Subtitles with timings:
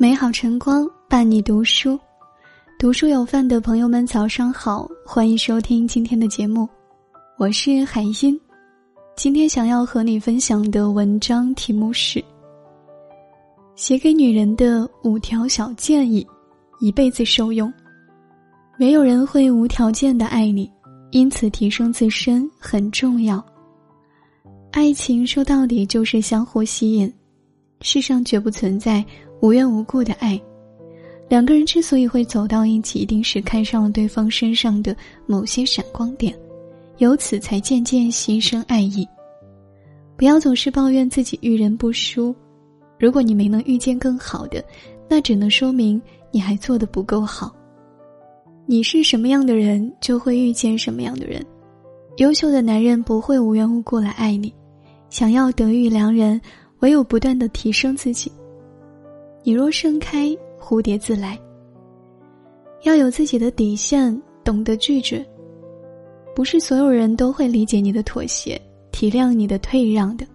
[0.00, 1.98] 美好晨光伴你读书，
[2.78, 6.68] 读书有饭的朋友们早上好，欢迎收听今天的节目，
[7.36, 8.40] 我是海音。
[9.16, 12.20] 今天想要和你分享的文章题目是
[13.74, 16.24] 《写给女人的五条小建议》，
[16.78, 17.72] 一辈子受用。
[18.78, 20.70] 没有人会无条件的爱你，
[21.10, 23.44] 因此提升自身很重要。
[24.70, 27.12] 爱情说到底就是相互吸引，
[27.80, 29.04] 世上绝不存在。
[29.40, 30.40] 无缘无故的爱，
[31.28, 34.96] 两个人之所以会走到一起，一定是看上了对方身上的
[35.26, 36.36] 某些闪光点，
[36.98, 39.06] 由此才渐渐心生爱意。
[40.16, 42.34] 不要总是抱怨自己遇人不淑，
[42.98, 44.64] 如果你没能遇见更好的，
[45.08, 47.54] 那只能说明你还做的不够好。
[48.66, 51.44] 你是什么样的人，就会遇见什么样的人。
[52.16, 54.52] 优秀的男人不会无缘无故来爱你，
[55.08, 56.40] 想要得遇良人，
[56.80, 58.32] 唯有不断的提升自己。
[59.48, 60.28] 你若盛开，
[60.60, 61.40] 蝴蝶自来。
[62.82, 65.26] 要有自己的底线，懂得拒绝。
[66.36, 68.60] 不是所有人都会理解你的妥协，
[68.92, 70.26] 体谅你的退让的。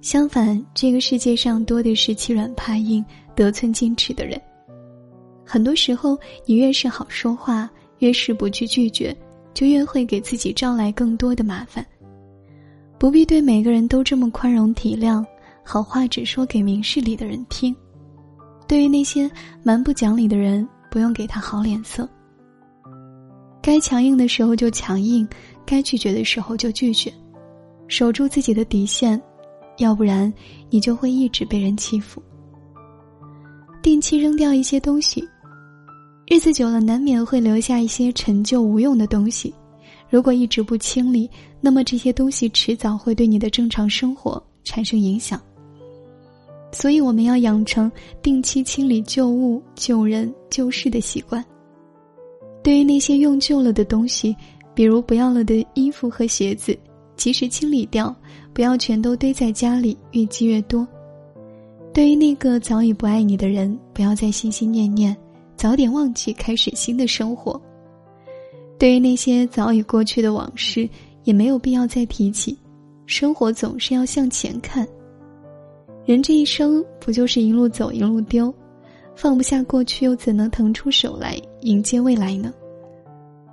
[0.00, 4.40] 相反，这个世界上多的是欺软怕硬、得寸进尺的人。
[5.44, 9.12] 很多时候，你越是好说话，越是不去拒绝，
[9.54, 11.84] 就越会给自己招来更多的麻烦。
[12.96, 15.26] 不必对每个人都这么宽容体谅，
[15.64, 17.74] 好话只说给明事理的人听。
[18.66, 19.30] 对于那些
[19.62, 22.08] 蛮不讲理的人，不用给他好脸色。
[23.62, 25.26] 该强硬的时候就强硬，
[25.64, 27.12] 该拒绝的时候就拒绝，
[27.88, 29.20] 守住自己的底线，
[29.78, 30.32] 要不然
[30.70, 32.22] 你就会一直被人欺负。
[33.82, 35.28] 定期扔掉一些东西，
[36.28, 39.54] 日子久了难免会留下一些陈旧无用的东西，
[40.10, 45.40] 如果一直不清理，那么这些东西迟早会对你的正常生活产生影响。
[46.78, 47.90] 所以，我们要养成
[48.22, 51.42] 定期清理旧物、旧人、旧事的习惯。
[52.62, 54.36] 对于那些用旧了的东西，
[54.74, 56.78] 比如不要了的衣服和鞋子，
[57.16, 58.14] 及时清理掉，
[58.52, 60.86] 不要全都堆在家里，越积越多。
[61.94, 65.16] 对于那个早已不爱你的人，不要再心心念念，
[65.56, 67.58] 早点忘记，开始新的生活。
[68.78, 70.86] 对于那些早已过去的往事，
[71.24, 72.54] 也没有必要再提起。
[73.06, 74.86] 生活总是要向前看。
[76.06, 78.54] 人这一生不就是一路走一路丢，
[79.16, 82.54] 放不下过去又怎能腾出手来迎接未来呢？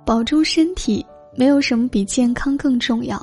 [0.06, 1.04] 保重身体，
[1.34, 3.20] 没有什么比健康更重要。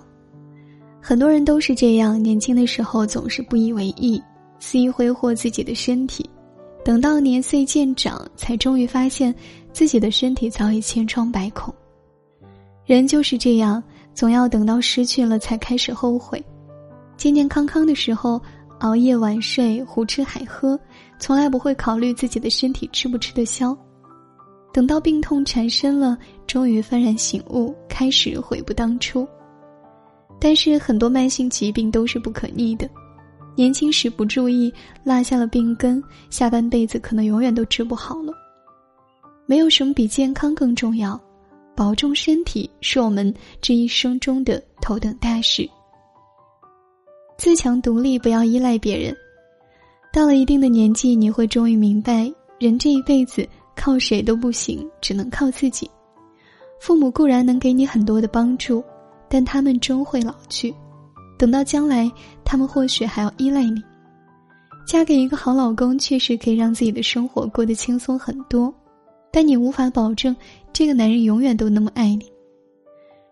[1.00, 4.22] 很多人都是这样，年轻的时候总是不以为意，
[4.60, 6.30] 肆意挥霍自己的身体，
[6.84, 9.34] 等到年岁渐长，才终于发现
[9.72, 11.74] 自己的身体早已千疮百孔。
[12.86, 13.82] 人就是这样，
[14.14, 16.44] 总要等到失去了才开始后悔。
[17.16, 18.42] 健健康康的时候。
[18.82, 20.80] 熬夜晚睡，胡吃海喝，
[21.20, 23.78] 从来不会考虑自己的身体吃不吃得消。
[24.74, 29.28] 等到病痛缠身了，终于幡然醒悟，开始悔不当初。
[30.40, 32.90] 但是很多慢性疾病都是不可逆的，
[33.56, 38.34] 年轻时不注意，落下了病根，下半辈子可能永远都治不好了。
[39.46, 41.22] 没有什么比健康更重要，
[41.76, 43.32] 保重身体是我们
[43.62, 45.70] 这一生中的头等大事。
[47.42, 49.18] 自强独立，不要依赖别人。
[50.14, 55.90] 到了一定的年纪，你会终于明白，人这一辈子靠谁都不行，只能靠自己。
[56.80, 58.84] 父母固然能给你很多的帮助，
[59.28, 60.72] 但他们终会老去。
[61.36, 62.08] 等到将来，
[62.46, 63.82] 他们或许还要依赖你。
[64.86, 68.72] 嫁给一个好老公，确实可以让自己的生活过得轻松很多，
[69.32, 70.36] 但你无法保证
[70.72, 72.32] 这个男人永远都那么爱你。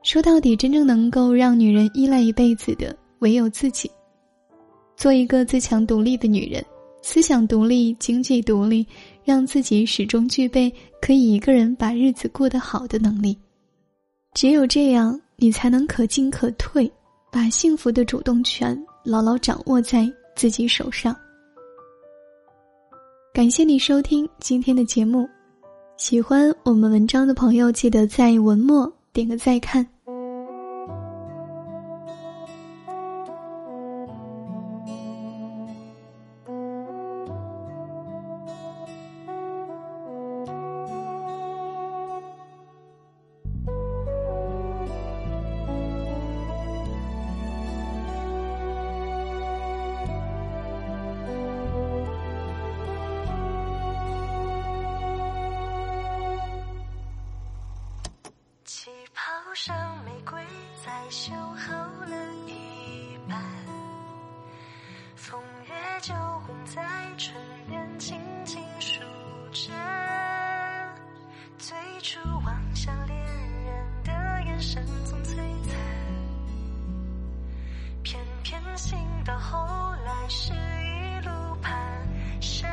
[0.01, 3.87] 说到底，真正能够让女人依赖一辈子的，唯有自己。
[4.99, 6.61] 做一个自强独立的女人，
[7.01, 8.85] 思想独立，经济独立，
[9.23, 10.69] 让自己始终具备
[11.01, 13.37] 可以一个人把日子过得好的能力。
[14.33, 16.91] 只有这样，你才能可进可退，
[17.31, 20.05] 把幸福的主动权牢牢掌握在
[20.35, 21.15] 自己手上。
[23.33, 25.25] 感谢你收听今天的节目，
[25.95, 29.87] 喜欢我们文章的朋友，记得在文末点个再看。
[72.11, 74.11] 初望向恋人的
[74.47, 75.75] 眼神总璀璨，
[78.01, 79.59] 偏偏心到后
[80.03, 81.29] 来是一路
[81.61, 81.69] 蹒
[82.41, 82.65] 跚。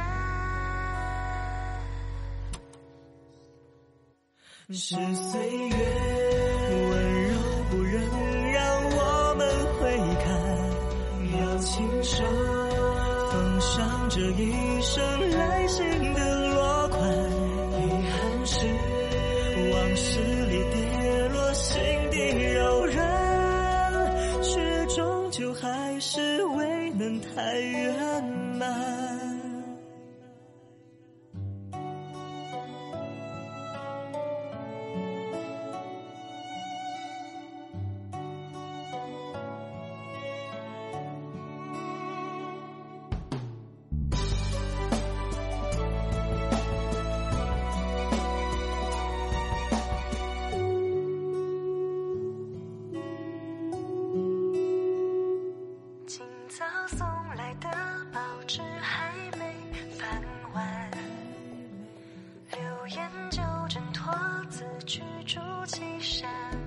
[4.70, 5.76] 是岁月
[6.90, 7.36] 温柔
[7.70, 8.00] 不忍
[8.52, 9.46] 让我们
[9.78, 9.82] 回
[10.24, 10.26] 看，
[11.38, 12.24] 要亲手
[13.30, 16.25] 奉上这一生来信的
[65.36, 66.65] 竹青山